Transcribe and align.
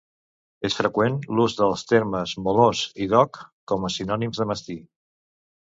És 0.69 0.77
freqüent 0.77 1.19
l'ús 1.39 1.55
dels 1.59 1.83
termes 1.91 2.33
molós 2.47 2.83
i 3.07 3.11
dog 3.13 3.41
com 3.73 3.89
a 3.91 3.95
sinònims 3.99 4.43
de 4.43 4.51
mastí. 4.55 4.81